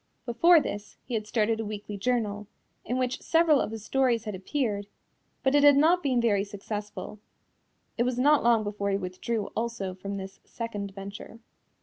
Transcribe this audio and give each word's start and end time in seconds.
Before 0.25 0.59
this, 0.59 0.97
he 1.05 1.13
had 1.13 1.27
started 1.27 1.59
a 1.59 1.63
weekly 1.63 1.95
journal, 1.95 2.47
in 2.83 2.97
which 2.97 3.21
several 3.21 3.61
of 3.61 3.69
his 3.69 3.85
stories 3.85 4.23
had 4.23 4.33
appeared, 4.33 4.87
but 5.43 5.53
it 5.53 5.61
had 5.63 5.77
not 5.77 6.01
been 6.01 6.19
very 6.19 6.43
successful. 6.43 7.19
It 7.99 8.03
was 8.03 8.17
not 8.17 8.43
long 8.43 8.63
before 8.63 8.89
he 8.89 8.97
withdrew 8.97 9.49
also 9.55 9.93
from 9.93 10.17
this 10.17 10.39
second 10.43 10.89
venture. 10.95 11.37